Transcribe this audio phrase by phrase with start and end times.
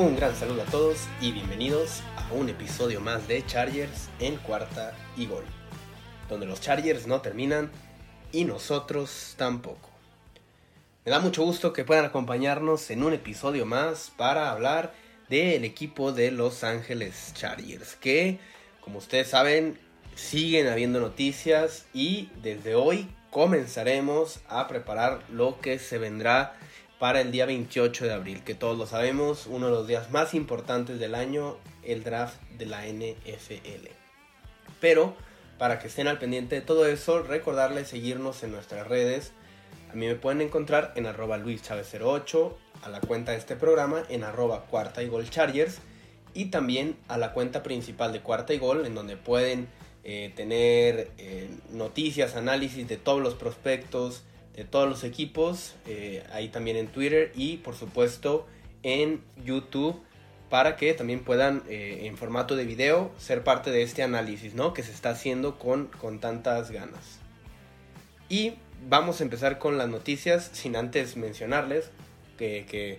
[0.00, 4.94] Un gran saludo a todos y bienvenidos a un episodio más de Chargers en cuarta
[5.14, 5.44] y gol,
[6.26, 7.70] donde los Chargers no terminan
[8.32, 9.90] y nosotros tampoco.
[11.04, 14.94] Me da mucho gusto que puedan acompañarnos en un episodio más para hablar
[15.28, 18.38] del equipo de Los Ángeles Chargers, que
[18.80, 19.78] como ustedes saben
[20.14, 26.56] siguen habiendo noticias y desde hoy comenzaremos a preparar lo que se vendrá
[27.00, 30.34] para el día 28 de abril, que todos lo sabemos, uno de los días más
[30.34, 33.88] importantes del año, el draft de la NFL.
[34.80, 35.16] Pero
[35.58, 39.32] para que estén al pendiente de todo eso, recordarles seguirnos en nuestras redes.
[39.90, 44.22] A mí me pueden encontrar en arroba luischavez08, a la cuenta de este programa en
[44.22, 45.78] arroba cuarta y gol chargers
[46.34, 49.68] y también a la cuenta principal de cuarta y gol en donde pueden
[50.04, 54.24] eh, tener eh, noticias, análisis de todos los prospectos,
[54.60, 58.46] de todos los equipos, eh, ahí también en Twitter y por supuesto
[58.82, 59.98] en YouTube
[60.50, 64.74] para que también puedan en formato de video ser parte de este análisis ¿no?
[64.74, 67.20] que se está haciendo con, con tantas ganas.
[68.28, 68.54] Y
[68.88, 71.90] vamos a empezar con las noticias sin antes mencionarles
[72.36, 72.98] que, que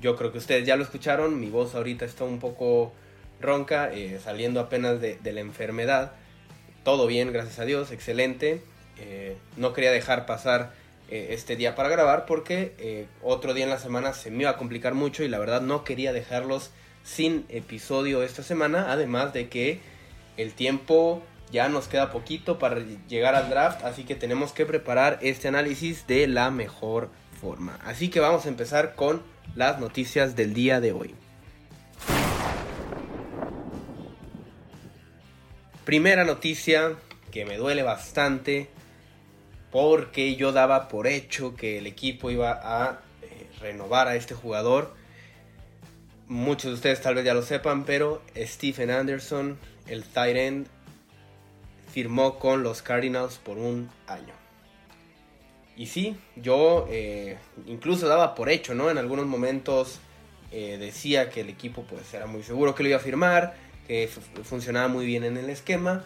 [0.00, 2.92] yo creo que ustedes ya lo escucharon, mi voz ahorita está un poco
[3.40, 3.90] ronca,
[4.22, 6.12] saliendo apenas de, de la enfermedad
[6.84, 8.62] todo bien, gracias a Dios, excelente.
[8.98, 10.72] Eh, no quería dejar pasar
[11.10, 14.50] eh, este día para grabar porque eh, otro día en la semana se me iba
[14.50, 16.70] a complicar mucho y la verdad no quería dejarlos
[17.02, 19.80] sin episodio esta semana, además de que
[20.36, 25.18] el tiempo ya nos queda poquito para llegar al draft, así que tenemos que preparar
[25.22, 27.78] este análisis de la mejor forma.
[27.84, 29.22] Así que vamos a empezar con
[29.54, 31.14] las noticias del día de hoy.
[35.84, 36.94] Primera noticia
[37.30, 38.70] que me duele bastante
[39.74, 44.94] porque yo daba por hecho que el equipo iba a eh, renovar a este jugador.
[46.28, 49.58] Muchos de ustedes tal vez ya lo sepan, pero Stephen Anderson,
[49.88, 50.66] el tight end,
[51.92, 54.32] firmó con los Cardinals por un año.
[55.76, 57.36] Y sí, yo eh,
[57.66, 58.92] incluso daba por hecho, ¿no?
[58.92, 59.98] En algunos momentos
[60.52, 63.54] eh, decía que el equipo pues era muy seguro que lo iba a firmar
[63.88, 64.08] que
[64.44, 66.04] funcionaba muy bien en el esquema.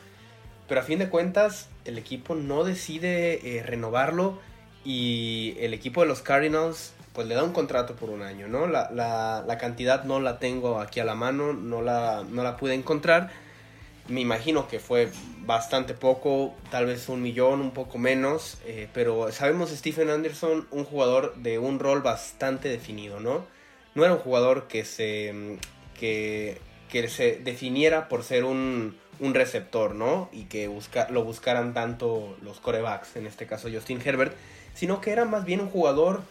[0.68, 4.38] Pero a fin de cuentas, el equipo no decide eh, renovarlo
[4.84, 8.68] y el equipo de los Cardinals pues le da un contrato por un año, ¿no?
[8.68, 12.74] La, la, cantidad no la tengo aquí a la mano, no la, no la pude
[12.74, 13.30] encontrar.
[14.06, 15.10] Me imagino que fue
[15.40, 20.84] bastante poco, tal vez un millón, un poco menos, eh, pero sabemos Stephen Anderson, un
[20.84, 23.44] jugador de un rol bastante definido, ¿no?
[23.96, 25.58] No era un jugador que se
[25.98, 30.28] que que se definiera por ser un, receptor, ¿no?
[30.32, 34.34] Y que busca, lo buscaran tanto los corebacks, en este caso Justin Herbert,
[34.74, 36.22] sino que era más bien un jugador,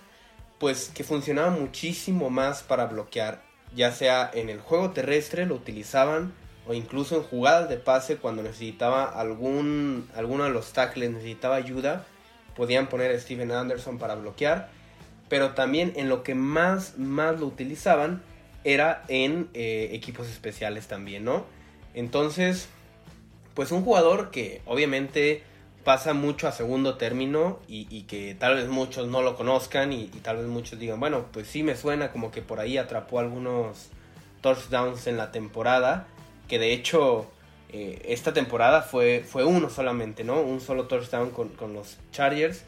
[0.59, 3.41] pues, que funcionaba muchísimo más para bloquear,
[3.75, 6.33] ya sea en el juego terrestre, lo utilizaban,
[6.67, 12.05] o incluso en jugadas de pase cuando necesitaba algún, alguno de los tackles, necesitaba ayuda,
[12.55, 14.69] podían poner a Steven Anderson para bloquear,
[15.29, 18.21] pero también en lo que más, más lo utilizaban,
[18.63, 21.45] era en eh, equipos especiales también, ¿no?
[21.93, 22.67] Entonces,
[23.57, 25.41] pues un jugador que obviamente
[25.83, 30.37] pasa mucho a segundo término y, que tal vez muchos no lo conozcan y, tal
[30.37, 33.89] vez muchos digan, bueno, pues sí me suena como que por ahí atrapó algunos
[34.41, 36.05] touchdowns en la temporada,
[36.47, 37.31] que de hecho
[37.69, 40.39] eh, esta temporada fue, fue uno solamente, ¿no?
[40.39, 42.63] Un solo touchdown con, con los Chargers,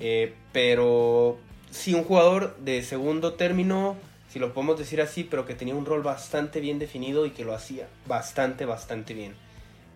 [0.00, 1.36] eh, pero
[1.70, 3.96] sí un jugador de segundo término
[4.30, 7.44] si lo podemos decir así, pero que tenía un rol bastante bien definido y que
[7.44, 9.34] lo hacía bastante, bastante bien.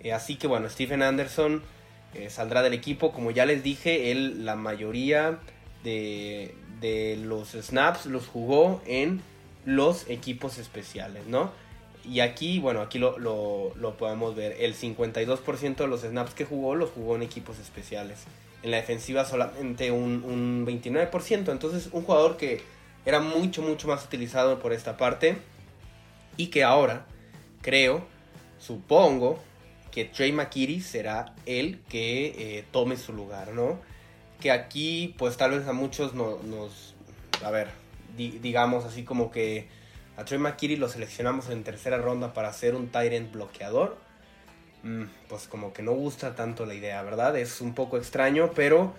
[0.01, 1.63] Eh, así que bueno, Stephen Anderson
[2.15, 3.13] eh, saldrá del equipo.
[3.13, 5.39] Como ya les dije, él la mayoría
[5.85, 6.55] de,
[7.25, 9.21] los snaps los jugó en
[9.65, 11.51] los equipos especiales, ¿no?
[12.05, 13.15] Y aquí, bueno, aquí lo,
[13.99, 14.57] podemos ver.
[14.61, 18.25] El 52% de los snaps que jugó los jugó en equipos especiales.
[18.63, 21.51] En la defensiva solamente un, un 29%.
[21.51, 22.63] Entonces, un jugador que
[23.05, 25.37] era mucho, mucho más utilizado por esta parte.
[26.37, 27.07] Y que ahora,
[27.61, 28.05] creo,
[28.59, 29.41] supongo,
[29.97, 32.27] que Trey McKitty será el que
[32.59, 33.81] eh, tome su lugar, ¿no?
[34.43, 36.95] Que aquí, pues tal vez a muchos nos,
[37.43, 37.71] a ver,
[38.15, 39.69] digamos así como que
[40.19, 43.97] a Trey McKitty lo seleccionamos en tercera ronda para ser un Tyrant bloqueador.
[44.83, 47.35] Mm, pues como que no gusta tanto la idea, ¿verdad?
[47.39, 48.93] Es un poco extraño, pero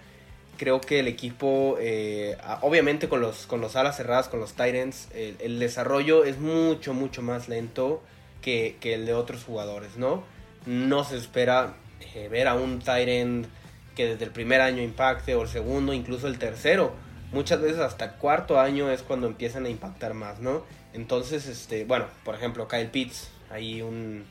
[0.58, 5.10] creo que el equipo, eh, obviamente con los, con los alas cerradas, con los Titans,
[5.14, 8.02] el, desarrollo es mucho, mucho más lento
[8.42, 10.24] que, el de otros jugadores, ¿no?
[10.68, 11.74] No se espera
[12.14, 13.48] eh, ver a un Tyrant
[13.96, 16.94] que desde el primer año impacte, o el segundo, incluso el tercero,
[17.32, 20.64] muchas veces hasta cuarto año es cuando empiezan a impactar más, ¿no?
[20.94, 24.26] Entonces, este, bueno, por ejemplo, Kyle Pitts, hay un,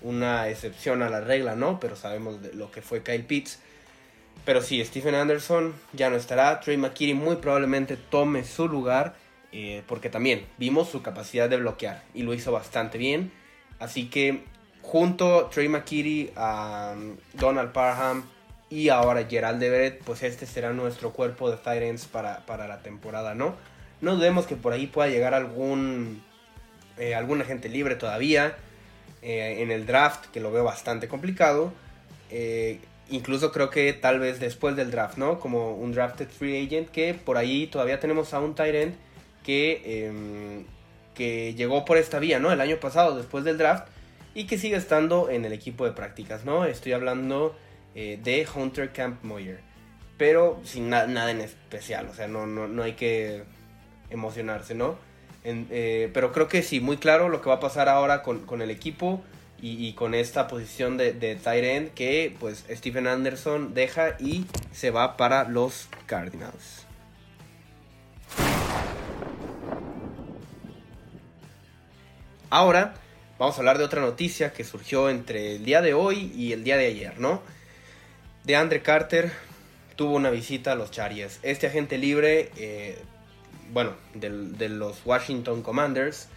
[0.00, 1.78] una excepción a la regla, ¿no?
[1.78, 3.58] Pero sabemos de lo que fue Kyle Pitts.
[4.44, 6.60] Pero sí, Stephen Anderson ya no estará.
[6.60, 9.14] Trey McKitty muy probablemente tome su lugar.
[9.54, 13.30] Eh, porque también vimos su capacidad de bloquear y lo hizo bastante bien.
[13.78, 14.44] Así que
[14.82, 16.94] junto Trey McKitty, a
[17.34, 18.24] Donald Parham
[18.68, 23.34] y ahora Gerald Everett, pues este será nuestro cuerpo de Tyrants para, para la temporada,
[23.34, 23.54] ¿no?
[24.00, 26.22] No dudemos que por ahí pueda llegar algún,
[26.98, 28.56] eh, algún agente libre todavía
[29.22, 31.72] eh, en el draft, que lo veo bastante complicado.
[33.10, 35.38] incluso creo que tal vez después del draft, ¿no?
[35.38, 38.54] Como un drafted free agent, que por ahí todavía tenemos a un
[39.44, 40.64] que, em,
[41.14, 42.52] que llegó por esta vía, ¿no?
[42.52, 43.86] El año pasado, después del draft,
[44.34, 46.64] y que sigue estando en el equipo de prácticas, ¿no?
[46.64, 47.54] Estoy hablando
[47.94, 49.60] eh, de Hunter Camp Moyer,
[50.16, 53.44] pero sin nada en especial, o sea, no, no, hay que
[54.10, 54.96] emocionarse, ¿no?
[55.44, 58.70] Eh, pero creo que sí, muy claro lo que va a pasar ahora con, el
[58.70, 59.22] equipo
[59.60, 64.90] y, con esta posición de, de tight end que pues Stephen Anderson deja y se
[64.90, 66.86] va para los Cardinals.
[72.50, 72.94] Ahora
[73.38, 76.64] vamos a hablar de otra noticia que surgió entre el día de hoy y el
[76.64, 77.42] día de ayer, ¿no?
[78.44, 79.32] De Andre Carter
[79.96, 81.38] tuvo una visita a los Chargers.
[81.42, 82.98] Este agente libre, eh,
[83.72, 86.28] bueno, de, los Washington Commanders,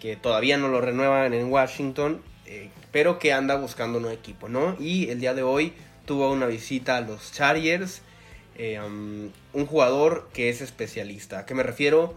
[0.00, 4.76] que todavía no lo renuevan en Washington, eh, pero que anda buscando un equipo, ¿no?
[4.80, 5.74] Y el día de hoy
[6.06, 8.02] tuvo una visita a los Chargers,
[8.56, 11.40] eh, um, un jugador que es especialista.
[11.40, 12.14] ¿A qué me refiero?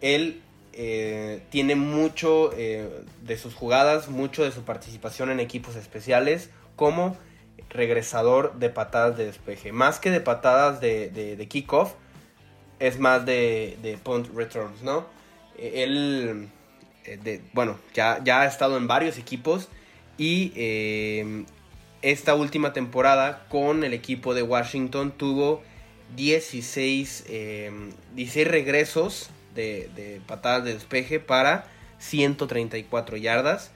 [0.00, 0.40] Él
[0.72, 2.88] eh, tiene mucho eh,
[3.22, 7.16] de sus jugadas, mucho de su participación en equipos especiales como
[7.68, 9.72] regresador de patadas de despeje.
[9.72, 11.94] Más que de patadas de, de, kickoff,
[12.78, 15.06] es más de, de, punt returns, ¿no?
[15.58, 16.48] Eh, él,
[17.52, 19.68] bueno, ya, ya ha estado en varios equipos
[20.18, 20.52] y
[22.02, 25.62] esta última temporada con el equipo de Washington tuvo
[26.14, 27.24] 16,
[28.14, 31.66] 16 regresos de, patadas de despeje para
[31.98, 33.70] 134 yardas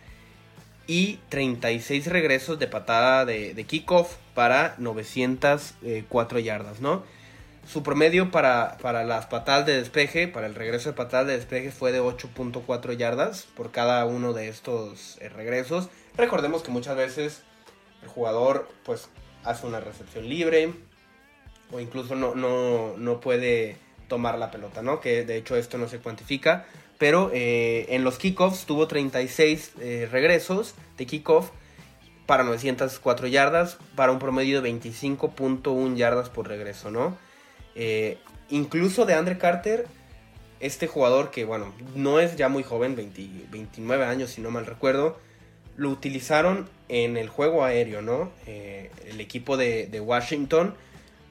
[0.87, 7.03] y 36 regresos de patada de, de kickoff para 904 yardas, ¿no?
[7.67, 11.71] Su promedio para, para, las patadas de despeje, para el regreso de patadas de despeje
[11.71, 15.88] fue de 8.4 yardas por cada uno de estos eh, regresos.
[16.17, 17.43] Recordemos que muchas veces
[18.03, 19.09] el jugador pues
[19.44, 20.75] hace una recepción libre
[21.73, 23.79] o incluso no, no, no puede
[24.09, 25.01] tomar la pelota, ¿no?
[25.01, 26.67] Que de hecho esto no se cuantifica.
[26.99, 31.51] Pero eh, en los kickoffs tuvo 36 eh, regresos de kickoff
[32.27, 37.17] para 904 yardas, para un promedio de 25.1 yardas por regreso, ¿no?
[37.75, 38.19] Eh,
[38.49, 39.87] incluso de Andre Carter,
[40.61, 45.19] este jugador que, bueno, no es ya muy joven, 29 años si no mal recuerdo,
[45.77, 48.31] lo utilizaron en el juego aéreo, ¿no?
[48.47, 50.75] el equipo de, de Washington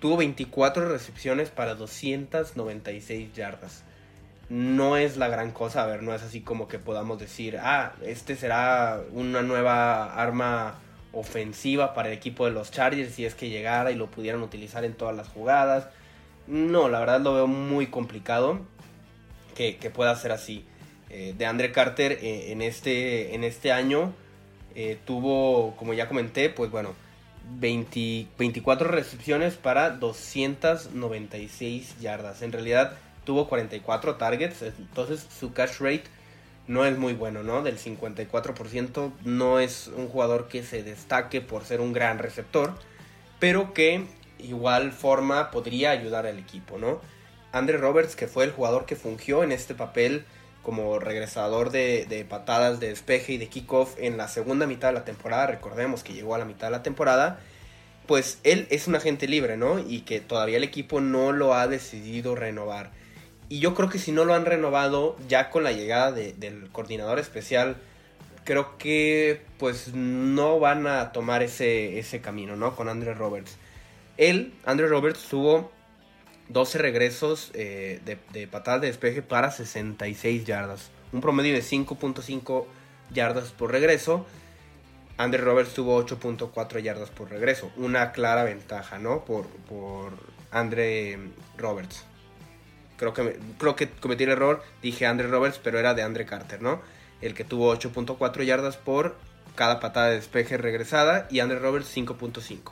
[0.03, 3.85] Tuvo 24 recepciones para 296 yardas.
[4.49, 7.93] No es la gran cosa, a ver, no es así como que podamos decir, ah,
[8.03, 10.75] este será una nueva arma
[11.13, 14.83] ofensiva para el equipo de los Chargers si es que llegara y lo pudieran utilizar
[14.83, 15.87] en todas las jugadas.
[16.47, 18.59] No, la verdad lo veo muy complicado
[19.55, 20.65] que, pueda ser así.
[21.11, 24.11] Eh, de Andre Carter eh, en, este, en este año
[24.75, 26.93] eh, tuvo, como ya comenté, pues bueno,
[27.59, 32.41] 24 recepciones para 296 yardas.
[32.41, 32.93] En realidad
[33.25, 36.03] tuvo 44 targets, entonces su cash rate
[36.67, 37.61] no es muy bueno, ¿no?
[37.61, 42.73] Del 54% no es un jugador que se destaque por ser un gran receptor,
[43.39, 44.05] pero que
[44.39, 47.01] igual forma podría ayudar al equipo, ¿no?
[47.51, 50.25] Andre Roberts, que fue el jugador que fungió en este papel
[50.63, 55.05] como regresador de, patadas de despeje y de kickoff en la segunda mitad de la
[55.05, 55.45] temporada.
[55.47, 57.39] Recordemos que llegó a la mitad de la temporada.
[58.07, 59.79] Pues él es un agente libre, ¿no?
[59.79, 62.91] Y que todavía el equipo no lo ha decidido renovar.
[63.49, 67.19] Y yo creo que si no lo han renovado ya con la llegada del coordinador
[67.19, 67.75] especial,
[68.45, 72.75] creo que pues no van a tomar ese, ese camino, ¿no?
[72.75, 73.57] Con Andre Roberts.
[74.17, 75.71] Él, Andre Roberts, tuvo
[76.53, 80.91] 12 regresos eh, de, de patada de despeje para 66 yardas.
[81.11, 82.65] Un promedio de 5.5
[83.11, 84.25] yardas por regreso.
[85.17, 87.71] Andre Roberts tuvo 8.4 yardas por regreso.
[87.75, 89.25] Una clara ventaja, ¿no?
[89.25, 90.13] Por, por
[90.51, 91.19] Andre
[91.57, 92.05] Roberts.
[92.97, 94.63] Creo que, creo que cometí el error.
[94.81, 96.81] Dije Andre Roberts, pero era de Andre Carter, ¿no?
[97.21, 99.17] El que tuvo 8.4 yardas por
[99.55, 101.27] cada patada de despeje regresada.
[101.29, 102.71] Y Andre Roberts 5.5.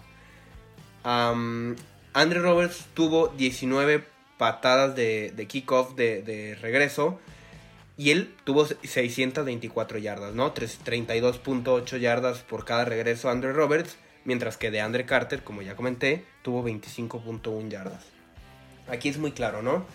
[2.13, 4.03] Andre Roberts tuvo 19
[4.37, 7.19] patadas de, de kickoff de, de regreso.
[7.97, 10.53] Y él tuvo 624 yardas, ¿no?
[10.53, 13.97] 32.8 yardas por cada regreso a Andrew Roberts.
[14.23, 18.05] Mientras que de Andre Carter, como ya comenté, tuvo 25.1 yardas.
[18.87, 19.85] Aquí es muy claro, ¿no?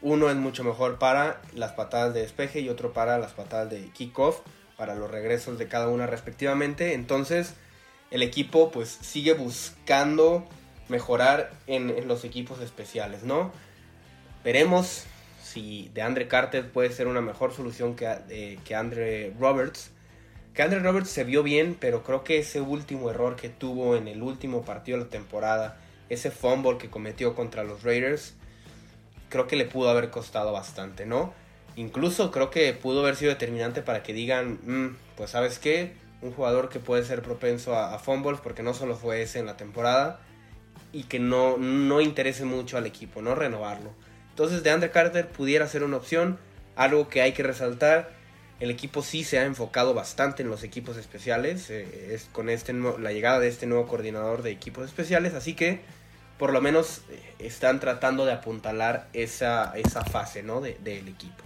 [0.00, 3.88] Uno es mucho mejor para las patadas de despeje y otro para las patadas de
[3.90, 4.40] kickoff,
[4.76, 6.94] para los regresos de cada una respectivamente.
[6.94, 7.54] Entonces,
[8.10, 10.46] el equipo pues sigue buscando
[10.88, 13.52] mejorar en, los equipos especiales, ¿no?
[14.44, 15.04] Veremos
[15.42, 19.90] si de Andre Carter puede ser una mejor solución que, eh, que Andre Roberts.
[20.52, 24.06] Que Andre Roberts se vio bien, pero creo que ese último error que tuvo en
[24.08, 28.34] el último partido de la temporada, ese fumble que cometió contra los Raiders,
[29.30, 31.32] creo que le pudo haber costado bastante, ¿no?
[31.76, 36.32] Incluso creo que pudo haber sido determinante para que digan, mm, pues sabes qué, un
[36.32, 39.56] jugador que puede ser propenso a, a, fumbles, porque no solo fue ese en la
[39.56, 40.20] temporada,
[40.94, 43.90] y que no, no interese mucho al equipo, no renovarlo.
[44.30, 46.38] Entonces de Andre Carter pudiera ser una opción,
[46.76, 48.12] algo que hay que resaltar.
[48.60, 52.72] El equipo sí se ha enfocado bastante en los equipos especiales, eh, es con este,
[52.72, 55.80] la llegada de este nuevo coordinador de equipos especiales, así que
[56.38, 60.60] por lo menos eh, están tratando de apuntalar esa, esa fase ¿no?
[60.60, 61.43] del equipo.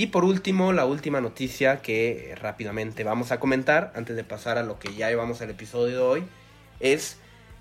[0.00, 4.62] Y por último, la última noticia que rápidamente vamos a comentar antes de pasar a
[4.62, 6.24] lo que ya llevamos al episodio de hoy
[6.80, 7.18] es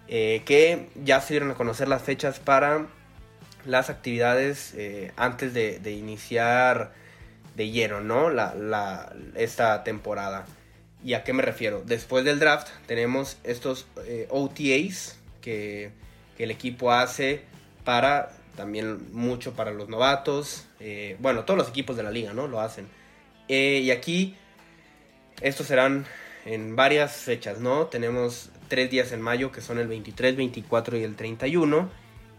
[0.07, 2.87] eh, que ya se dieron a conocer las fechas para
[3.65, 6.93] las actividades eh, antes de, iniciar
[7.57, 8.29] de lleno, ¿no?
[8.29, 10.45] La, esta temporada.
[11.03, 11.83] ¿Y a qué me refiero?
[11.85, 15.91] Después del draft tenemos estos eh, OTAs que
[16.37, 17.41] el equipo hace
[17.83, 20.65] para también mucho para los novatos.
[20.81, 22.49] Eh, bueno, todos los equipos de la liga, ¿no?
[22.49, 22.89] Lo hacen.
[23.47, 24.35] Eh, y aquí,
[25.39, 26.05] estos serán
[26.43, 27.85] en varias fechas, ¿no?
[27.85, 31.89] Tenemos tres días en mayo, que son el 23, 24 y el 31.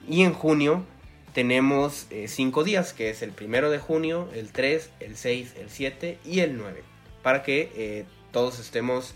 [0.06, 0.84] Y en junio
[1.32, 5.70] tenemos eh, cinco días, que es el primero de junio, el 3, el 6, el
[5.70, 6.82] 7 y el 9.
[7.22, 9.14] Para que todos estemos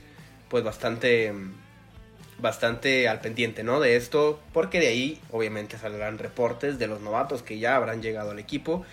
[0.49, 1.35] pues bastante
[2.39, 3.81] bastante al pendiente, ¿no?
[3.81, 8.33] De esto, porque de ahí obviamente saldrán reportes de los novatos que ya habrán llegado
[8.33, 8.85] al equipo.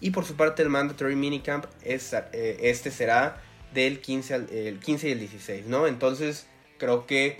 [0.00, 3.40] Y por su parte el Mandatory Minicamp, es, eh, este será
[3.72, 5.86] del 15, al, el 15 y el 16, ¿no?
[5.86, 6.46] Entonces
[6.78, 7.38] creo que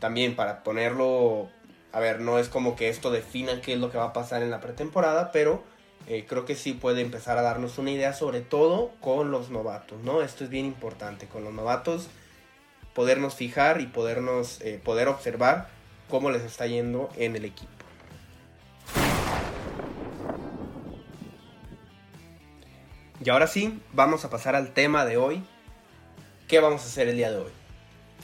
[0.00, 1.48] también para ponerlo,
[1.92, 4.42] a ver, no es como que esto defina qué es lo que va a pasar
[4.42, 5.62] en la pretemporada, pero
[6.08, 10.02] eh, creo que sí puede empezar a darnos una idea, sobre todo con los novatos,
[10.02, 10.22] ¿no?
[10.22, 12.08] Esto es bien importante, con los novatos
[12.94, 15.68] podernos fijar y podernos, eh, poder observar
[16.08, 17.70] cómo les está yendo en el equipo.
[23.24, 25.44] Y ahora sí, vamos a pasar al tema de hoy.
[26.48, 27.52] ¿Qué vamos a hacer el día de hoy?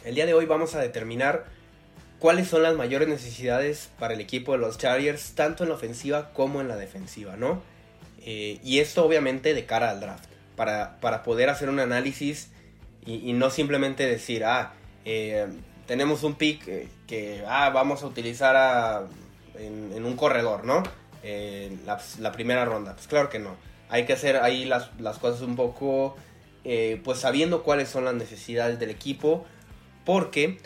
[0.05, 1.47] El día de hoy vamos a determinar
[2.19, 6.33] cuáles son las mayores necesidades para el equipo de los Chargers, tanto en la ofensiva
[6.33, 7.63] como en la defensiva, ¿no?
[8.25, 10.25] Eh, y esto obviamente de cara al draft,
[10.57, 12.51] para, para poder hacer un análisis
[13.09, 14.75] y, no simplemente decir, ah,
[15.07, 15.47] eh,
[15.87, 19.07] tenemos un pick eh, que ah, vamos a utilizar
[19.55, 20.83] en, un corredor, ¿no?
[21.23, 22.95] Eh, la, primera ronda.
[22.95, 23.57] Pues claro que no.
[23.89, 26.17] Hay que hacer ahí las, cosas un poco,
[27.03, 29.47] pues sabiendo cuáles son las necesidades del equipo,
[30.05, 30.59] porque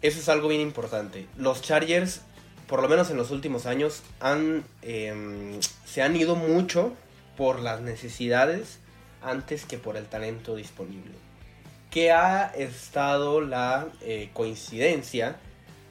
[0.00, 1.26] eso es algo bien importante.
[1.36, 2.20] Los Chargers,
[2.68, 6.92] por lo menos en los últimos años, han, em, se han ido mucho
[7.36, 8.78] por las necesidades
[9.20, 11.31] antes que por el talento disponible
[11.92, 15.36] que ha estado la eh, coincidencia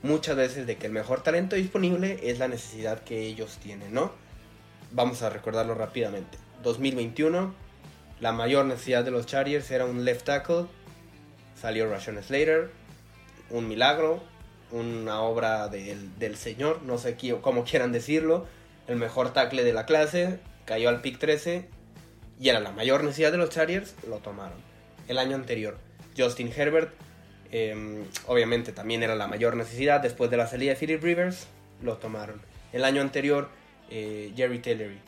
[0.02, 4.12] muchas veces de que el mejor talento disponible es la necesidad que ellos tienen, ¿no?
[4.92, 6.40] Vamos a recordarlo rápidamente.
[6.64, 7.54] 2021,
[8.20, 10.66] la mayor necesidad de los Chargers era un left tackle.
[11.56, 12.72] Salió Rashawn Slater,
[13.52, 14.24] un milagro,
[14.72, 18.48] una obra del, señor, no sé cómo quieran decirlo.
[18.88, 21.70] El mejor tackle de la clase, cayó al pick 13
[22.40, 24.72] y era la mayor necesidad de los Chargers, lo tomaron.
[25.12, 25.78] El año anterior,
[26.18, 26.94] Justin Herbert,
[27.52, 31.48] em, obviamente también era la mayor necesidad después de la salida de Philip Rivers,
[31.82, 32.42] lo tomaron.
[32.72, 33.50] El año anterior,
[33.90, 35.00] eh, Jerry Tillery,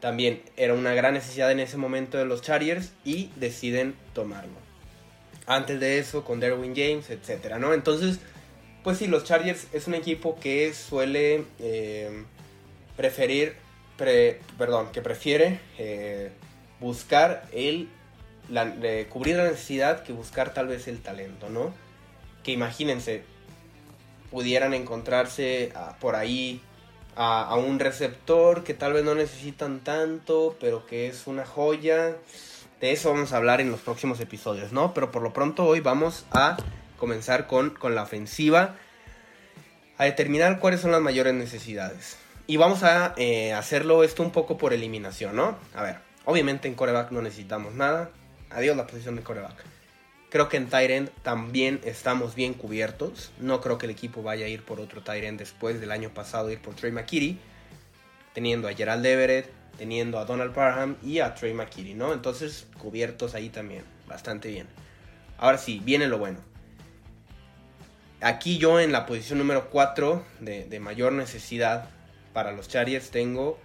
[0.00, 4.58] también era una gran necesidad en ese momento de los Chargers y deciden tomarlo.
[5.46, 7.72] Antes de eso, con Derwin James, etcétera, ¿no?
[7.72, 8.18] Entonces,
[8.84, 12.26] pues sí, los Chargers es un equipo que suele em,
[12.98, 13.54] preferir,
[13.96, 16.32] perdón, que prefiere eh,
[16.80, 17.88] buscar el
[18.48, 21.72] de cubrir la necesidad que buscar tal vez el talento, ¿no?
[22.42, 23.24] Que imagínense,
[24.30, 26.60] pudieran encontrarse ah, por ahí
[27.16, 32.16] a, un receptor que tal vez no necesitan tanto, pero que es una joya.
[32.80, 34.92] De eso vamos a hablar en los próximos episodios, ¿no?
[34.92, 36.56] Pero por lo pronto hoy vamos a
[36.98, 38.76] comenzar con, con la ofensiva.
[39.98, 42.16] a determinar cuáles son las mayores necesidades.
[42.46, 45.56] Y vamos a eh, hacerlo esto un poco por eliminación, ¿no?
[45.74, 48.10] A ver, obviamente en coreback no necesitamos nada.
[48.54, 49.64] Adiós la posición de coreback.
[50.30, 53.32] Creo que en Tyrend también estamos bien cubiertos.
[53.38, 56.50] No creo que el equipo vaya a ir por otro Tyrend después del año pasado
[56.50, 57.38] ir por Trey McKitty.
[58.32, 62.12] Teniendo a Gerald Everett, teniendo a Donald Parham y a Trey McKitty, ¿no?
[62.12, 63.84] Entonces, cubiertos ahí también.
[64.08, 64.68] Bastante bien.
[65.38, 66.38] Ahora sí, viene lo bueno.
[68.22, 71.88] Aquí yo en la posición número 4 de, mayor necesidad
[72.32, 73.58] para los Chargers tengo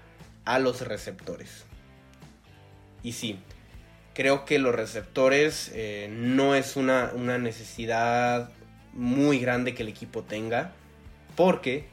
[0.45, 1.65] a los receptores.
[3.03, 3.39] Y sí,
[4.17, 8.49] creo que los receptores eh, no es una, una, necesidad
[8.93, 10.71] muy grande que el equipo tenga.
[11.35, 11.85] Porque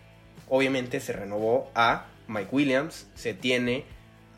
[0.49, 3.85] obviamente se renovó a Mike Williams, se tiene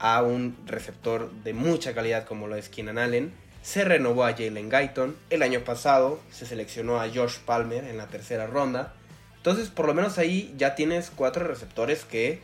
[0.01, 4.71] a un receptor de mucha calidad como lo es Keenan Allen se renovó a Jalen
[4.71, 5.17] Guyton.
[5.29, 8.95] El año pasado se seleccionó a Josh Palmer en la tercera ronda.
[9.39, 12.41] Entonces, por lo menos ahí ya tienes cuatro receptores que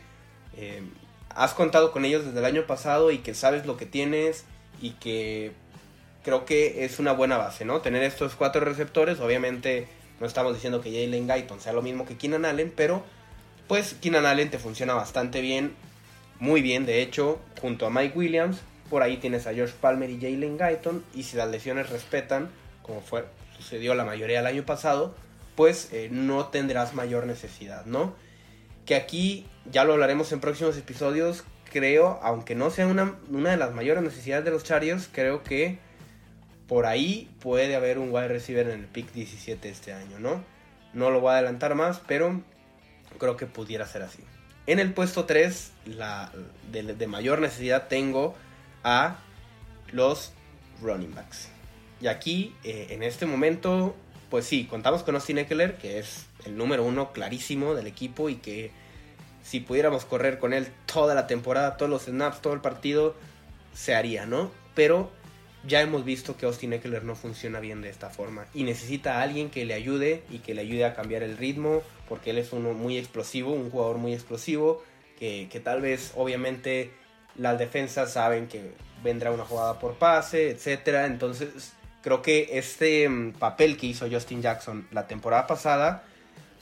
[0.57, 0.83] eh,
[1.29, 4.43] has contado con ellos desde el año pasado y que sabes lo que tienes
[4.81, 5.51] y que
[6.23, 7.81] creo que es una buena base, ¿no?
[7.81, 9.87] Tener estos cuatro receptores, obviamente
[10.19, 13.03] no estamos diciendo que Jalen Guyton sea lo mismo que Keenan Allen, pero
[13.67, 15.73] pues Keenan Allen te funciona bastante bien,
[16.39, 18.57] muy bien, de hecho, junto a Mike Williams,
[18.89, 21.03] por ahí tienes a George Palmer y Jalen Guyton.
[21.15, 22.49] Y si las lesiones respetan,
[22.81, 23.25] como fue,
[23.57, 25.15] sucedió la mayoría del año pasado,
[25.55, 28.13] pues eh, no tendrás mayor necesidad, ¿no?
[28.85, 31.43] Que aquí ya lo hablaremos en próximos episodios.
[31.73, 35.79] Creo, aunque no sea una, una de las mayores necesidades de los Chargers, creo que
[36.67, 40.43] por ahí puede haber un wide receiver en el pick 17 este año, ¿no?
[40.93, 42.41] No lo voy a adelantar más, pero
[43.17, 44.23] creo que pudiera ser así.
[44.67, 46.31] En el puesto 3, la,
[46.71, 48.35] de mayor necesidad tengo
[48.83, 49.17] a
[49.91, 50.31] los
[50.79, 51.49] running backs.
[51.99, 53.95] Y aquí, eh, en este momento,
[54.29, 58.35] pues sí, contamos con Austin Eckler, que es el número uno clarísimo del equipo y
[58.35, 58.71] que
[59.43, 63.15] si pudiéramos correr con él toda la temporada, todos los snaps, todo el partido,
[63.73, 64.51] se haría, ¿no?
[64.73, 65.11] Pero
[65.67, 69.21] ya hemos visto que Austin Eckler no funciona bien de esta forma y necesita a
[69.21, 72.51] alguien que le ayude y que le ayude a cambiar el ritmo, porque él es
[72.53, 74.83] uno muy explosivo, un jugador muy explosivo,
[75.19, 76.91] que, que tal vez obviamente
[77.37, 78.71] las defensas saben que
[79.03, 81.05] vendrá una jugada por pase, etcétera.
[81.05, 86.03] Entonces, creo que este mm, papel que hizo Justin Jackson la temporada pasada,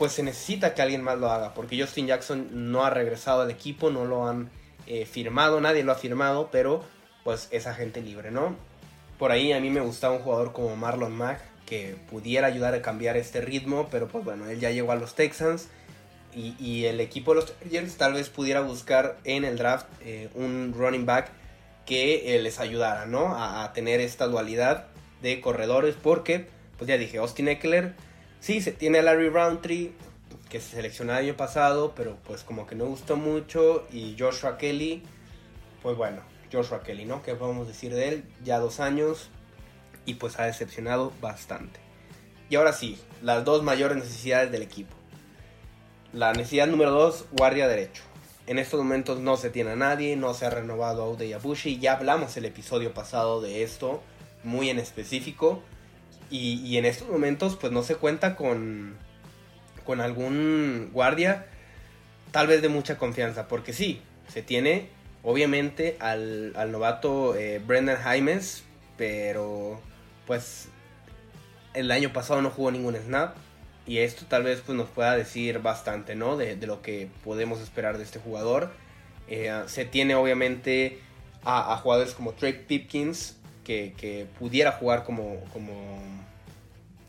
[0.02, 3.52] pues se necesita que alguien más lo haga, porque Justin Jackson no ha regresado al
[3.52, 4.50] equipo, no lo han
[4.88, 6.84] eh, firmado, nadie lo ha firmado, pero
[7.24, 8.56] pues es agente libre, ¿no?
[9.20, 12.82] Por ahí a mí me gustaba un jugador como Marlon Mack que pudiera ayudar a
[12.82, 15.68] cambiar este ritmo, pero pues bueno, él ya llegó a los Texans
[16.34, 20.74] y, el equipo de los Chargers tal vez pudiera buscar en el draft eh, un
[20.76, 21.30] running back
[21.86, 23.36] que eh, les ayudara, ¿no?
[23.38, 24.88] A, tener esta dualidad
[25.22, 26.48] de corredores porque,
[26.80, 27.94] pues ya dije, Austin Eckler,
[28.42, 29.94] sí, se tiene a Larry Roundtree,
[30.50, 34.58] que se seleccionó el año pasado, pero pues como que no gustó mucho, y Joshua
[34.58, 35.04] Kelly,
[35.82, 37.24] pues bueno, Joshua Kelly, ¿no?
[37.24, 38.26] ¿Qué podemos decir de él?
[38.44, 39.30] Ya dos años
[40.06, 41.80] y pues ha decepcionado bastante.
[42.50, 44.94] Y ahora sí, las dos mayores necesidades del equipo.
[46.12, 48.04] La necesidad número 2, guardia derecho.
[48.48, 51.80] En estos momentos no se tiene a nadie, no se ha renovado a Yabushi.
[51.80, 54.04] Ya hablamos el episodio pasado de esto,
[54.44, 55.64] muy en específico.
[56.32, 58.96] Y, en estos momentos, pues no se cuenta con,
[59.86, 61.46] con algún guardia,
[62.32, 63.50] tal vez de mucha confianza.
[63.50, 64.88] Porque sí, se tiene,
[65.24, 68.64] obviamente, al, novato eh, Brendan Jaimes,
[68.98, 69.82] pero
[70.26, 70.70] pues
[71.74, 73.36] el año pasado no jugó ningún snap
[73.86, 76.38] y esto tal vez pues, nos pueda decir bastante, ¿no?
[76.38, 78.72] De, lo que podemos esperar de este jugador.
[79.28, 81.00] Eh, se tiene obviamente
[81.44, 85.74] a, jugadores como Drake Pipkins, que, pudiera jugar como, como,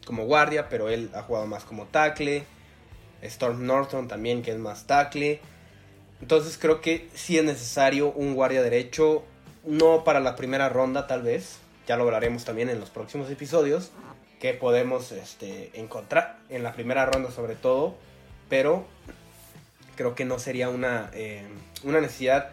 [0.06, 2.44] como guardia, pero él ha jugado más como tackle.
[3.22, 5.40] Storm Norton también, que es más tackle.
[6.20, 9.24] Entonces creo que sí es necesario un guardia derecho,
[9.64, 13.90] no para la primera ronda tal vez, ya lo hablaremos también en los próximos episodios,
[14.40, 17.96] que podemos este, encontrar en la primera ronda sobre todo,
[18.48, 18.84] pero
[19.96, 21.44] creo que no sería una, eh,
[21.82, 22.50] una necesidad,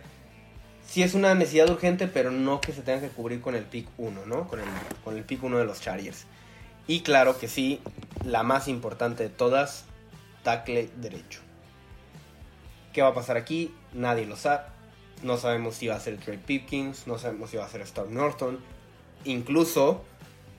[0.89, 3.87] sí es una necesidad urgente, pero no que se tenga que cubrir con el pick
[3.97, 4.47] 1, ¿no?
[4.47, 4.65] Con el,
[5.03, 6.25] con el pick 1 de los Chargers.
[6.87, 7.81] Y claro que sí,
[8.25, 9.85] la más importante de todas,
[10.43, 11.41] tackle derecho.
[12.93, 13.73] ¿Qué va a pasar aquí?
[13.93, 14.63] Nadie lo sabe.
[15.21, 18.13] No sabemos si va a ser Trey Pipkins, no sabemos si va a ser Storm
[18.13, 18.59] Norton.
[19.25, 20.03] Incluso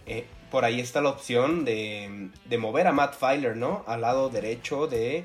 [0.06, 3.84] eh, por ahí está la opción de, mover a Matt Filer, ¿no?
[3.86, 5.24] Al lado derecho de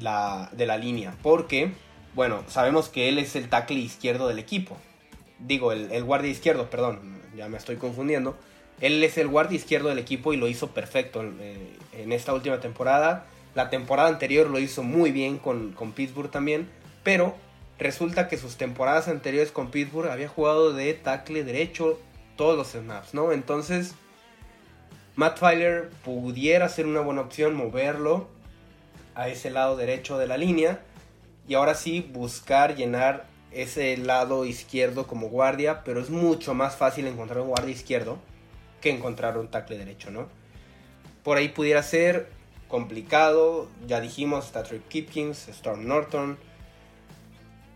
[0.00, 1.16] la, de la línea.
[1.22, 1.72] Porque,
[2.14, 4.76] bueno, sabemos que él es el tackle izquierdo del equipo.
[5.38, 8.36] Digo, el, guardia izquierdo, perdón, ya me estoy confundiendo.
[8.80, 12.60] Él es el guardia izquierdo del equipo y lo hizo perfecto en, eh, esta última
[12.60, 13.26] temporada.
[13.54, 16.68] La temporada anterior lo hizo muy bien con, con Pittsburgh también,
[17.02, 17.34] pero
[17.78, 21.98] resulta que sus temporadas anteriores con Pittsburgh había jugado de tackle derecho
[22.36, 23.32] todos los snaps, ¿no?
[23.32, 23.94] Entonces,
[25.16, 28.28] Matt Filer pudiera ser una buena opción moverlo
[29.14, 30.80] a ese lado derecho de la línea
[31.48, 37.06] y ahora sí buscar llenar ese lado izquierdo como guardia, pero es mucho más fácil
[37.06, 38.18] encontrar un guardia izquierdo
[38.82, 40.28] que encontrar un tackle derecho, ¿no?
[41.24, 42.28] Por ahí pudiera ser
[42.68, 46.38] complicado, ya dijimos, está Trip Kipkins, Storm Norton,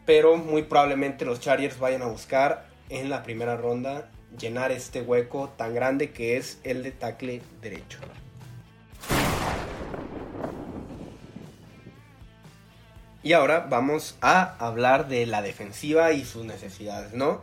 [0.04, 5.52] pero muy probablemente los Chargers vayan a buscar en la primera ronda llenar este hueco
[5.56, 7.98] tan grande que es el de tackle derecho.
[13.22, 17.40] Y ahora vamos a hablar de la defensiva y sus necesidades, ¿no?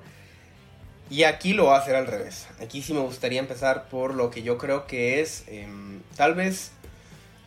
[1.09, 2.47] Y aquí lo voy a hacer al revés.
[2.61, 6.71] Aquí sí me gustaría empezar por lo que yo creo que es em, tal vez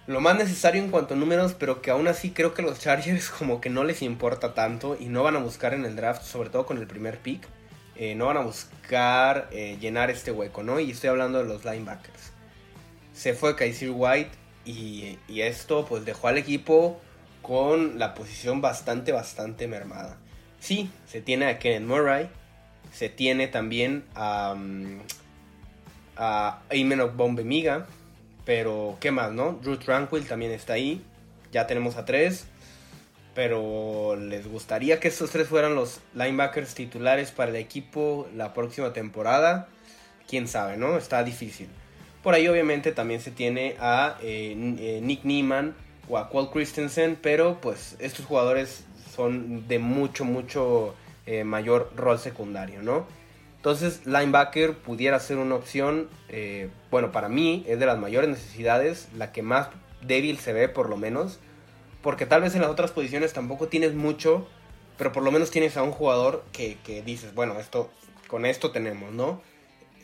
[0.06, 3.28] lo más necesario en cuanto a números, pero que aún así creo que los Chargers
[3.28, 6.50] como que no les importa tanto y no van a buscar en el draft, sobre
[6.50, 7.46] todo con el primer pick,
[7.96, 10.80] eh, no van a buscar eh, llenar este hueco, ¿no?
[10.80, 12.32] Y estoy hablando de los linebackers.
[13.12, 14.30] Se fue Kaiser White
[14.64, 17.00] y, y esto pues dejó al equipo
[17.42, 20.16] con la posición bastante, bastante mermada.
[20.60, 22.28] Sí, se tiene a Kenneth Murray,
[22.92, 25.00] se tiene también a, um,
[26.16, 27.86] a Amen Bombemiga,
[28.44, 29.52] pero, ¿qué más, no?
[29.62, 31.02] Drew Tranquil también está ahí.
[31.52, 32.46] Ya tenemos a tres.
[33.34, 38.92] Pero les gustaría que estos tres fueran los linebackers titulares para el equipo la próxima
[38.92, 39.68] temporada.
[40.28, 40.98] Quién sabe, ¿no?
[40.98, 41.68] Está difícil.
[42.22, 45.74] Por ahí obviamente también se tiene a eh, eh, Nick Neiman
[46.08, 48.84] o a Qual Christensen, pero pues estos jugadores
[49.14, 50.94] son de mucho, mucho
[51.26, 53.06] eh, mayor rol secundario, ¿no?
[53.62, 59.08] Entonces, linebacker pudiera ser una opción, eh, bueno, para mí es de las mayores necesidades,
[59.16, 59.68] la que más
[60.00, 61.38] débil se ve por lo menos,
[62.02, 64.48] porque tal vez en las otras posiciones tampoco tienes mucho,
[64.98, 67.88] pero por lo menos tienes a un jugador que, dices, bueno, esto,
[68.26, 69.40] con esto tenemos, ¿no?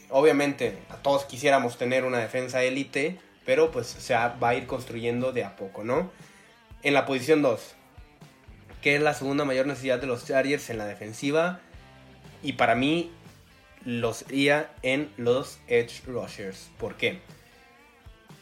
[0.09, 5.33] Obviamente, a todos quisiéramos tener una defensa élite, pero pues se va a ir construyendo
[5.33, 6.13] de a poco, ¿no?
[6.83, 7.77] En la posición 2,
[8.83, 11.59] que es la segunda mayor necesidad de los Chargers en la defensiva,
[12.43, 13.11] y para mí
[13.87, 16.69] los iría en los Edge Rushers.
[16.77, 17.21] ¿Por qué?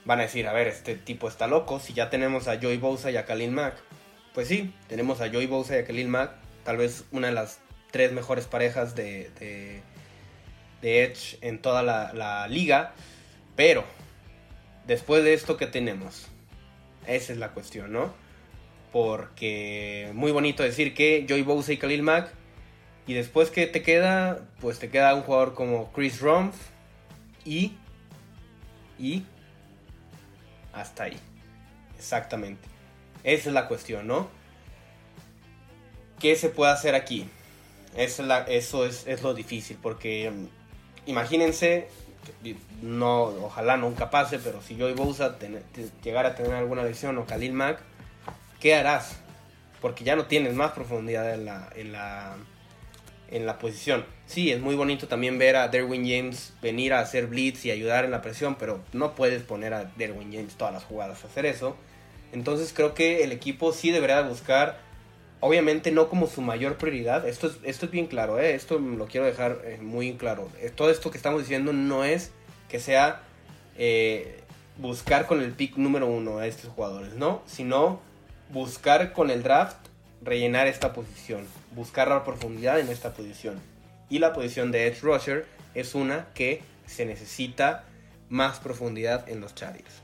[0.05, 1.79] Van a decir, a ver, este tipo está loco.
[1.79, 3.77] Si ya tenemos a Joey Bosa y a Khalil Mack.
[4.35, 6.33] Pues sí, tenemos a Joey Bosa y a Khalil Mack.
[6.64, 7.61] Tal vez una de las
[7.92, 12.92] tres mejores parejas de, de, Edge en toda la liga.
[13.55, 13.85] Pero,
[14.87, 16.27] después de esto que tenemos,
[17.07, 18.14] esa es la cuestión, ¿no?
[18.92, 22.33] Porque muy bonito decir que Joey Bosa y Khalil Mack
[23.07, 26.57] y después que te queda, pues te queda un jugador como Chris Rumpf
[27.44, 27.77] y...
[28.99, 29.25] Y...
[30.72, 31.16] Hasta ahí.
[31.96, 32.68] Exactamente.
[33.22, 34.29] Esa es la cuestión, ¿no?
[36.18, 37.29] ¿Qué se puede hacer aquí?
[37.96, 40.46] Eso es lo difícil, porque mm,
[41.07, 41.88] imagínense,
[42.83, 45.37] no, ojalá nunca pase, pero si Joey Bosa
[46.03, 47.81] llegara a tener alguna lesión o Khalil Mack,
[48.61, 49.19] ¿qué harás?
[49.81, 52.37] Porque ya no tienes más profundidad en la, en la
[53.31, 54.05] en la posición.
[54.27, 58.05] Sí, es muy bonito también ver a Derwin James venir a hacer blitz y ayudar
[58.05, 61.47] en la presión, pero no puedes poner a Derwin James todas las jugadas a hacer
[61.47, 61.77] eso.
[62.33, 64.81] Entonces creo que el equipo sí debería buscar,
[65.40, 68.55] obviamente no como su mayor prioridad, esto es, esto es bien claro, ¿eh?
[68.55, 70.51] esto lo quiero dejar eh, muy claro.
[70.61, 72.33] Eh, todo esto que estamos diciendo no es
[72.68, 73.22] que sea
[74.79, 78.01] buscar con el pick número uno a estos jugadores, no, sino
[78.51, 79.77] buscar con el draft
[80.22, 83.61] rellenar esta posición, buscar la profundidad en esta posición.
[84.09, 87.85] Y la posición de Edge Rusher es una que se necesita
[88.31, 90.03] más profundidad en los Chargers.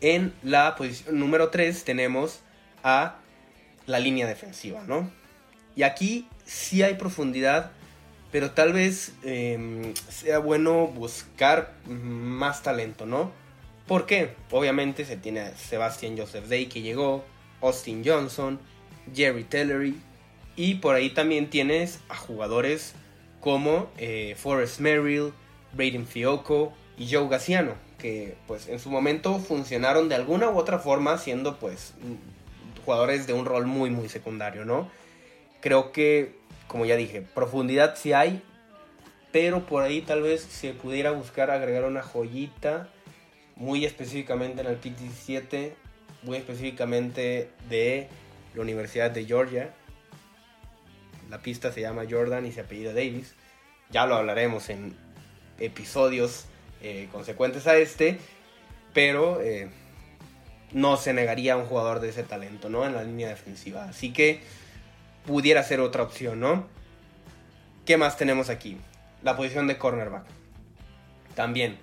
[0.00, 2.40] En la posición número 3 tenemos
[2.82, 3.16] a
[3.88, 5.10] la línea defensiva, ¿no?
[5.74, 7.72] Y aquí sí hay profundidad,
[8.30, 13.32] pero tal vez em, sea bueno buscar más talento, ¿no?
[13.86, 14.34] ¿Por qué?
[14.50, 17.24] Obviamente se tiene a Sebastian Joseph Day que llegó,
[17.62, 18.60] Austin Johnson,
[19.14, 19.98] Jerry Tellery.
[20.56, 22.94] Y por ahí también tienes a jugadores
[23.40, 25.32] como eh, Forrest Merrill,
[25.72, 30.78] Braden Fioco y Joe Gaciano, que pues en su momento funcionaron de alguna u otra
[30.78, 31.94] forma siendo pues
[32.88, 34.90] jugadores de un rol muy muy secundario, ¿no?
[35.60, 36.32] Creo que,
[36.68, 38.42] como ya dije, profundidad sí hay,
[39.30, 42.88] pero por ahí tal vez se pudiera buscar agregar una joyita,
[43.56, 45.74] muy específicamente en el pick 17,
[46.22, 48.08] muy específicamente de
[48.54, 49.74] la Universidad de Georgia.
[51.28, 53.34] La pista se llama Jordan y se apellida Davis.
[53.90, 54.96] Ya lo hablaremos en
[55.60, 56.46] episodios
[56.80, 58.18] eh, consecuentes a este.
[58.94, 59.68] Pero eh,
[60.72, 62.86] no se negaría a un jugador de ese talento, ¿no?
[62.86, 63.84] En la línea defensiva.
[63.84, 64.40] Así que
[65.26, 66.66] pudiera ser otra opción, ¿no?
[67.84, 68.76] ¿Qué más tenemos aquí?
[69.22, 70.24] La posición de cornerback.
[71.34, 71.78] También,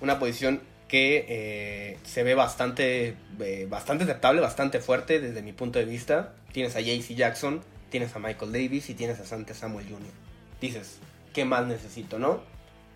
[0.00, 5.78] una posición que eh, se ve bastante, eh, bastante aceptable, bastante fuerte desde mi punto
[5.78, 6.34] de vista.
[6.52, 10.12] Tienes a JC Jackson, tienes a Michael Davis y tienes a Sante Samuel Jr.
[10.60, 10.98] Dices,
[11.32, 12.42] ¿qué más necesito, no?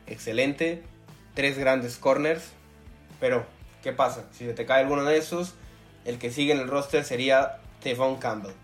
[0.07, 0.83] Excelente,
[1.35, 2.51] tres grandes corners,
[3.21, 3.47] pero
[3.85, 4.25] ¿qué pasa?
[4.33, 5.53] Si se te cae alguno de esos,
[6.07, 8.55] el que sigue en el roster sería Tevon Campbell.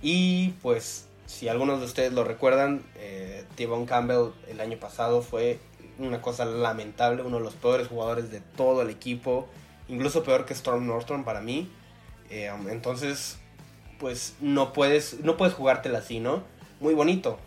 [0.00, 3.44] Y pues, si algunos de ustedes lo recuerdan, eh,
[3.86, 5.60] Campbell el año pasado fue
[5.98, 9.48] una cosa lamentable, uno de los peores jugadores de todo el equipo,
[9.86, 11.70] incluso peor que Storm Norton para mí.
[12.30, 13.36] Eh, entonces,
[13.98, 16.42] pues no puedes, no puedes jugártela así, ¿no?
[16.80, 17.38] Muy bonito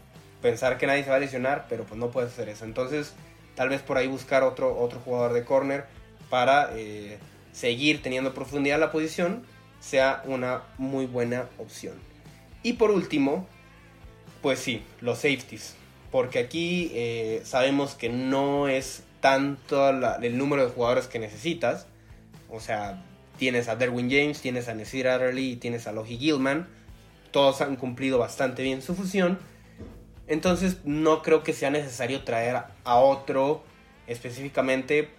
[0.41, 2.63] pensar que nadie se va a lesionar, pero pues no puedes hacer eso.
[2.63, 3.13] Entonces,
[3.55, 5.98] tal vez por ahí buscar otro, otro jugador de corner
[6.29, 7.17] para eh,
[7.51, 9.43] seguir teniendo profundidad en la posición
[9.79, 11.95] sea una muy buena opción.
[12.63, 13.47] Y por último,
[14.41, 15.75] pues sí, los safeties.
[16.11, 21.87] Porque aquí eh, sabemos que no es tanto el número de jugadores que necesitas.
[22.49, 23.03] O sea,
[23.37, 26.67] tienes a Derwin James, tienes a Nasir Adderley y tienes a Logie Gilman.
[27.31, 29.39] Todos han cumplido bastante bien su fusión.
[30.27, 33.63] Entonces no creo que sea necesario traer a otro
[34.07, 35.09] específicamente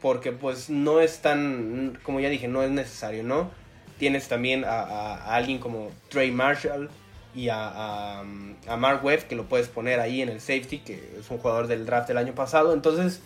[0.00, 3.50] porque pues no es tan, como ya dije, no es necesario, ¿no?
[3.98, 6.88] Tienes también a, alguien como Trey Marshall
[7.34, 11.30] y a, a, Mark Webb que lo puedes poner ahí en el safety, que es
[11.30, 12.72] un jugador del draft del año pasado.
[12.74, 13.20] Entonces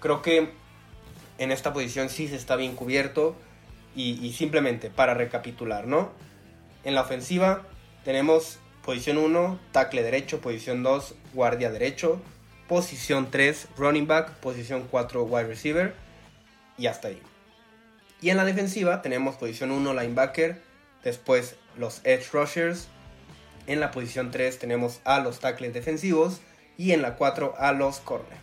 [0.00, 0.50] creo que
[1.38, 3.36] en esta posición sí se está bien cubierto.
[3.96, 6.12] Y, simplemente para recapitular, ¿no?
[6.84, 7.62] En la ofensiva
[8.04, 12.20] tenemos posición 1, tackle derecho, posición 2, guardia derecho,
[12.68, 15.94] posición 3, running back, posición 4, wide receiver
[16.78, 17.20] y hasta ahí.
[18.20, 20.60] Y en la defensiva tenemos posición 1, linebacker,
[21.04, 22.88] después los edge rushers,
[23.66, 26.40] en la posición 3 tenemos a los tackles defensivos
[26.78, 28.38] y en la 4 a los corner.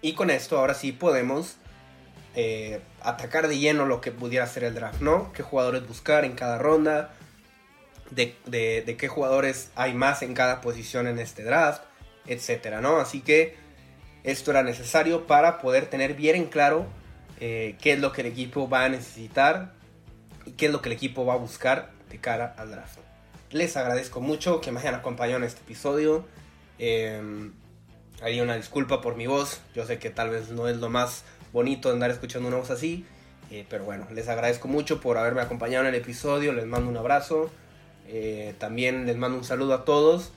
[0.00, 1.56] Y con esto ahora sí podemos
[2.34, 5.32] eh, atacar de lleno lo que pudiera ser el draft, ¿no?
[5.32, 7.14] ¿Qué jugadores buscar en cada ronda?
[8.10, 8.36] De,
[8.96, 11.82] qué jugadores hay más en cada posición en este draft,
[12.26, 12.98] etcétera, ¿no?
[12.98, 13.56] Así que
[14.24, 16.86] esto era necesario para poder tener bien en claro
[17.40, 19.72] eh, qué es lo que el equipo va a necesitar
[20.44, 22.98] y qué es lo que el equipo va a buscar de cara al draft.
[23.50, 26.26] Les agradezco mucho que me hayan acompañado en este episodio.
[26.78, 27.50] Eh,
[28.22, 29.60] haría una disculpa por mi voz.
[29.74, 33.06] Yo sé que tal vez no es lo más bonito andar escuchando una voz así.
[33.50, 36.52] Eh, pero bueno, les agradezco mucho por haberme acompañado en el episodio.
[36.52, 37.50] Les mando un abrazo.
[38.06, 40.32] Eh, también les mando un saludo a todos.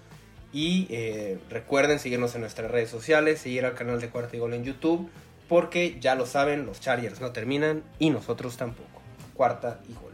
[0.54, 4.64] Y eh, recuerden seguirnos en nuestras redes sociales, seguir al canal de Cuarta Gol en
[4.64, 5.10] YouTube.
[5.52, 9.02] Porque ya lo saben, los Chargers no terminan y nosotros tampoco.
[9.34, 10.11] Cuarta y Gol.